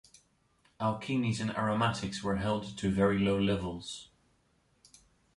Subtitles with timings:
[0.79, 4.09] Alkenes and aromatics were held to very low levels.